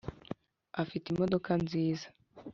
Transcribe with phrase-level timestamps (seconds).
[0.81, 2.07] afite imodoka nziza.